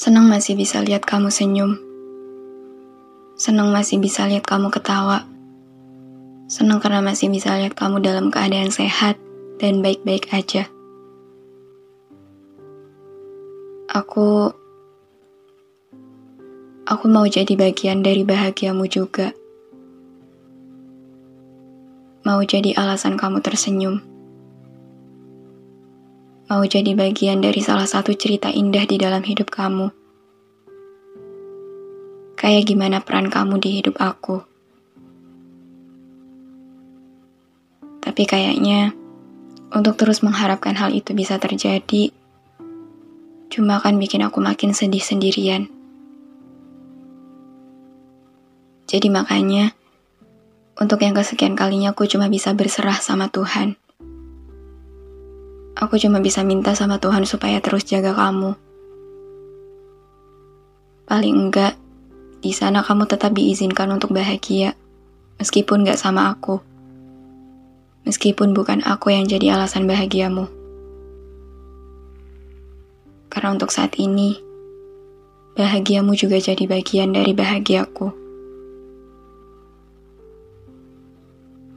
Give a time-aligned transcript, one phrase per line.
[0.00, 1.76] Senang masih bisa lihat kamu senyum.
[3.36, 5.28] Senang masih bisa lihat kamu ketawa.
[6.48, 9.20] Senang karena masih bisa lihat kamu dalam keadaan sehat
[9.60, 10.72] dan baik-baik aja.
[13.92, 14.56] Aku
[16.88, 19.36] aku mau jadi bagian dari bahagiamu juga.
[22.24, 24.09] Mau jadi alasan kamu tersenyum
[26.50, 29.94] mau jadi bagian dari salah satu cerita indah di dalam hidup kamu.
[32.34, 34.42] Kayak gimana peran kamu di hidup aku.
[38.02, 38.90] Tapi kayaknya
[39.70, 42.10] untuk terus mengharapkan hal itu bisa terjadi
[43.50, 45.70] cuma akan bikin aku makin sedih sendirian.
[48.90, 49.70] Jadi makanya
[50.74, 53.78] untuk yang kesekian kalinya aku cuma bisa berserah sama Tuhan.
[55.78, 58.58] Aku cuma bisa minta sama Tuhan supaya terus jaga kamu.
[61.06, 61.74] Paling enggak,
[62.40, 64.74] di sana kamu tetap diizinkan untuk bahagia,
[65.38, 66.62] meskipun gak sama aku.
[68.08, 70.48] Meskipun bukan aku yang jadi alasan bahagiamu.
[73.30, 74.40] Karena untuk saat ini,
[75.54, 78.08] bahagiamu juga jadi bagian dari bahagiaku.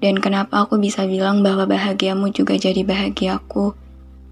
[0.03, 3.82] Dan kenapa aku bisa bilang bahwa bahagiamu juga jadi bahagiaku?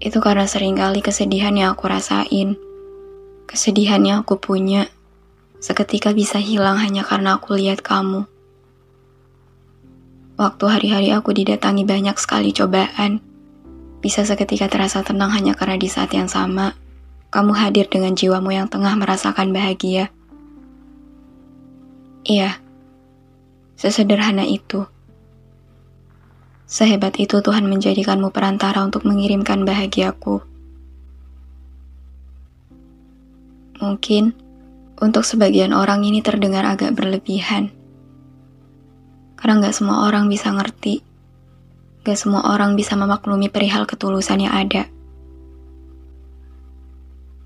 [0.02, 2.58] Itu karena sering kali kesedihan yang aku rasain,
[3.46, 4.90] kesedihan yang aku punya,
[5.62, 8.26] seketika bisa hilang hanya karena aku lihat kamu.
[10.34, 13.22] Waktu hari-hari aku didatangi banyak sekali cobaan,
[14.02, 16.74] bisa seketika terasa tenang hanya karena di saat yang sama,
[17.30, 20.10] kamu hadir dengan jiwamu yang tengah merasakan bahagia.
[22.26, 22.58] Iya,
[23.78, 24.82] sesederhana itu.
[26.72, 30.40] Sehebat itu Tuhan menjadikanmu perantara untuk mengirimkan bahagiaku.
[33.76, 34.32] Mungkin
[34.96, 37.68] untuk sebagian orang ini terdengar agak berlebihan.
[39.36, 41.04] Karena gak semua orang bisa ngerti.
[42.08, 44.88] Gak semua orang bisa memaklumi perihal ketulusan yang ada.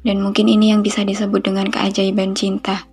[0.07, 2.87] Dan mungkin ini yang bisa disebut dengan keajaiban cinta.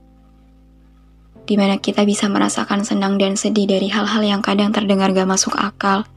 [1.45, 5.53] Di mana kita bisa merasakan senang dan sedih dari hal-hal yang kadang terdengar gak masuk
[5.61, 6.09] akal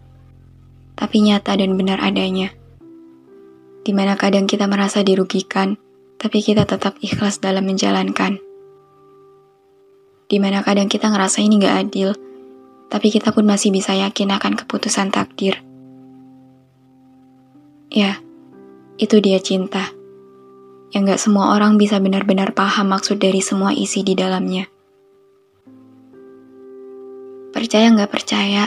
[0.96, 2.50] tapi nyata dan benar adanya.
[3.86, 5.78] Di mana kadang kita merasa dirugikan,
[6.16, 8.40] tapi kita tetap ikhlas dalam menjalankan.
[10.26, 12.10] Di mana kadang kita ngerasa ini gak adil,
[12.90, 15.62] tapi kita pun masih bisa yakin akan keputusan takdir.
[17.92, 18.18] Ya,
[18.98, 19.94] itu dia cinta.
[20.90, 24.66] Yang gak semua orang bisa benar-benar paham maksud dari semua isi di dalamnya.
[27.54, 28.66] Percaya gak percaya,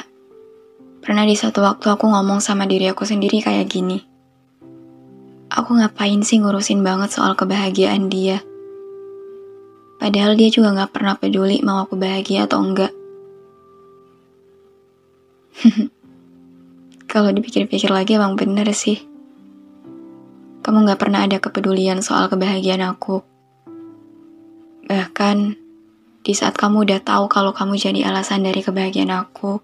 [1.09, 3.97] Pernah di satu waktu aku ngomong sama diri aku sendiri kayak gini.
[5.49, 8.45] Aku ngapain sih ngurusin banget soal kebahagiaan dia?
[9.97, 12.93] Padahal dia juga gak pernah peduli mau aku bahagia atau enggak.
[17.09, 19.01] Kalau dipikir-pikir lagi emang bener sih.
[20.61, 23.25] Kamu gak pernah ada kepedulian soal kebahagiaan aku.
[24.85, 25.57] Bahkan,
[26.21, 29.57] di saat kamu udah tahu kalau kamu jadi alasan dari kebahagiaan aku,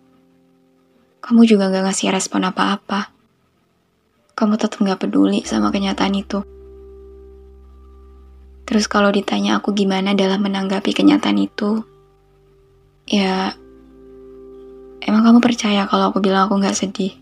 [1.25, 3.09] kamu juga gak ngasih respon apa-apa.
[4.37, 6.45] Kamu tetap gak peduli sama kenyataan itu.
[8.69, 11.81] Terus kalau ditanya aku gimana dalam menanggapi kenyataan itu,
[13.09, 13.57] ya
[15.01, 17.17] emang kamu percaya kalau aku bilang aku gak sedih?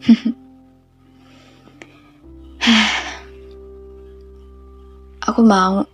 [5.28, 5.84] aku mau.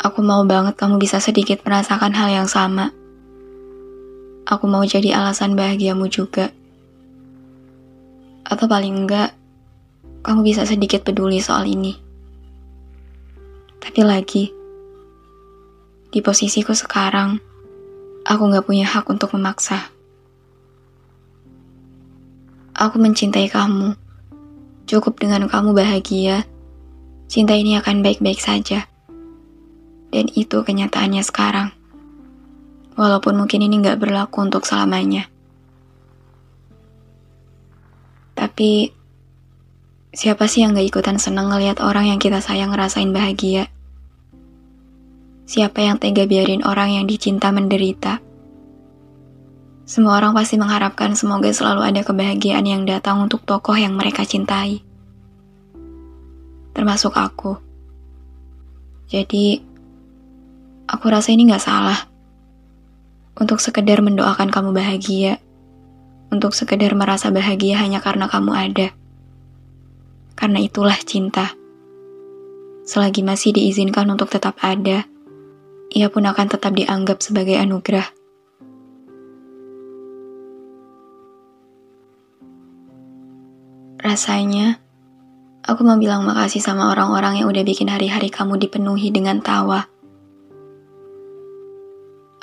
[0.00, 2.88] Aku mau banget kamu bisa sedikit merasakan hal yang sama.
[4.46, 6.54] Aku mau jadi alasan bahagiamu juga.
[8.46, 9.34] Atau paling enggak,
[10.22, 11.98] kamu bisa sedikit peduli soal ini.
[13.82, 14.54] Tapi lagi,
[16.14, 17.42] di posisiku sekarang,
[18.22, 19.90] aku gak punya hak untuk memaksa.
[22.78, 23.98] Aku mencintai kamu.
[24.86, 26.46] Cukup dengan kamu bahagia,
[27.26, 28.86] cinta ini akan baik-baik saja.
[30.14, 31.74] Dan itu kenyataannya sekarang.
[32.96, 35.28] Walaupun mungkin ini nggak berlaku untuk selamanya.
[38.36, 38.88] Tapi,
[40.12, 43.68] siapa sih yang gak ikutan seneng ngeliat orang yang kita sayang ngerasain bahagia?
[45.44, 48.20] Siapa yang tega biarin orang yang dicinta menderita?
[49.88, 54.80] Semua orang pasti mengharapkan semoga selalu ada kebahagiaan yang datang untuk tokoh yang mereka cintai.
[56.76, 57.56] Termasuk aku.
[59.08, 59.60] Jadi,
[60.88, 62.15] aku rasa ini gak salah
[63.36, 65.36] untuk sekedar mendoakan kamu bahagia,
[66.32, 68.88] untuk sekedar merasa bahagia hanya karena kamu ada.
[70.36, 71.52] Karena itulah cinta.
[72.88, 75.04] Selagi masih diizinkan untuk tetap ada,
[75.92, 78.08] ia pun akan tetap dianggap sebagai anugerah.
[84.06, 84.78] Rasanya,
[85.66, 89.95] aku mau bilang makasih sama orang-orang yang udah bikin hari-hari kamu dipenuhi dengan tawa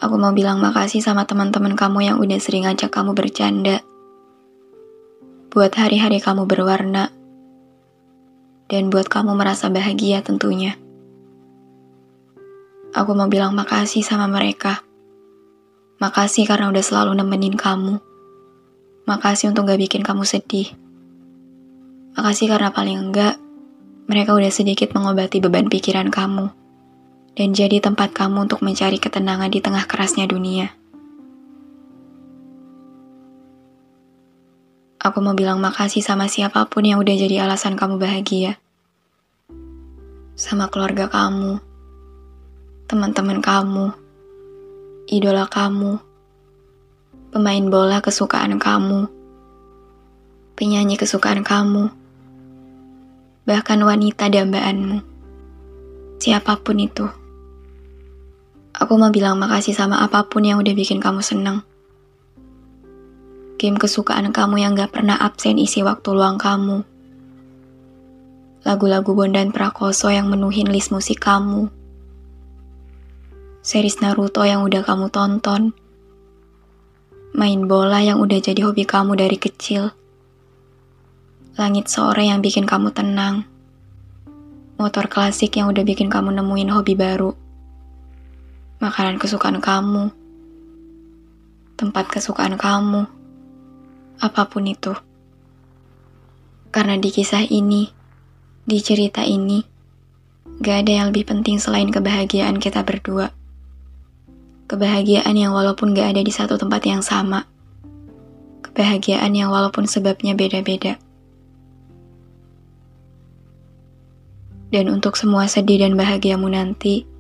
[0.04, 3.80] Aku mau bilang makasih sama teman-teman kamu yang udah sering ajak kamu bercanda.
[5.48, 7.08] Buat hari-hari kamu berwarna.
[8.68, 10.76] Dan buat kamu merasa bahagia tentunya.
[12.92, 14.84] Aku mau bilang makasih sama mereka.
[16.04, 17.96] Makasih karena udah selalu nemenin kamu.
[19.08, 20.68] Makasih untuk gak bikin kamu sedih.
[22.20, 23.40] Makasih karena paling enggak,
[24.12, 26.52] mereka udah sedikit mengobati beban pikiran kamu
[27.34, 30.70] dan jadi tempat kamu untuk mencari ketenangan di tengah kerasnya dunia.
[35.04, 38.56] Aku mau bilang makasih sama siapa pun yang udah jadi alasan kamu bahagia.
[40.40, 41.60] Sama keluarga kamu,
[42.88, 43.92] teman-teman kamu,
[45.12, 46.00] idola kamu,
[47.36, 49.12] pemain bola kesukaan kamu,
[50.56, 51.92] penyanyi kesukaan kamu,
[53.44, 55.04] bahkan wanita dambaanmu.
[56.24, 57.23] Siapa pun itu.
[58.74, 61.62] Aku mau bilang makasih sama apa pun yang udah bikin kamu seneng.
[63.62, 66.82] Game kesukaan kamu yang gak pernah absen isi waktu luang kamu.
[68.66, 71.70] Lagu-lagu Bondan Prakoso yang menuhin list musik kamu.
[73.62, 75.78] Series Naruto yang udah kamu tonton.
[77.38, 79.94] Main bola yang udah jadi hobi kamu dari kecil.
[81.62, 83.46] Langit sore yang bikin kamu tenang.
[84.82, 87.43] Motor klasik yang udah bikin kamu nemuin hobi baru
[88.84, 90.12] makanan kesukaan kamu,
[91.80, 93.08] tempat kesukaan kamu,
[94.20, 94.92] apa pun itu.
[96.68, 97.88] Karena di kisah ini,
[98.68, 99.64] di cerita ini,
[100.60, 103.32] gak ada yang lebih penting selain kebahagiaan kita berdua.
[104.68, 107.48] Kebahagiaan yang walaupun gak ada di satu tempat yang sama.
[108.68, 111.00] Kebahagiaan yang walaupun sebabnya beda-beda.
[114.76, 117.13] Dan untuk semua sedih dan bahagiamu nanti,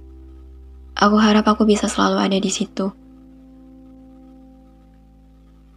[1.03, 2.87] Aku harap aku bisa selalu ada di situ.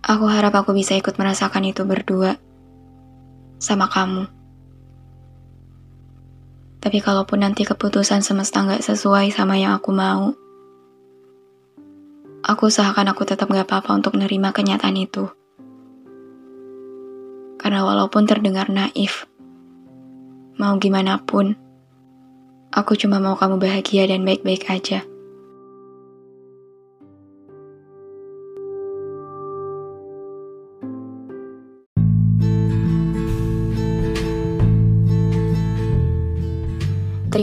[0.07, 2.39] Aku harap aku bisa ikut merasakan itu berdua
[3.59, 4.31] sama kamu.
[6.79, 10.31] Tapi kalaupun nanti keputusan semesta nggak sesuai sama yang aku mau,
[12.47, 15.27] aku usahakan aku tetap gak apa-apa untuk menerima kenyataan itu.
[17.59, 19.27] Karena walaupun terdengar naif,
[20.55, 21.59] mau gimana pun,
[22.77, 25.16] Aku cuma mau kamu bahagia dan baik-baik aja.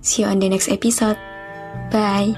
[0.00, 1.20] See you on the next episode.
[1.92, 2.32] Bye.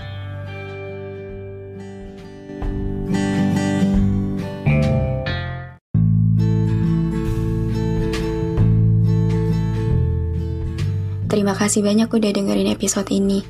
[11.30, 13.46] Terima kasih banyak udah dengerin episode ini.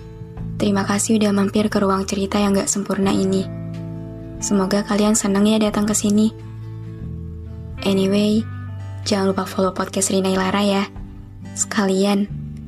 [0.61, 3.49] Terima kasih udah mampir ke ruang cerita yang gak sempurna ini.
[4.39, 6.31] Semoga kalian senang ya datang ke sini.
[7.83, 8.45] Anyway,
[9.03, 10.85] jangan lupa follow podcast Rina Ilara ya.
[11.59, 12.42] Sekalian,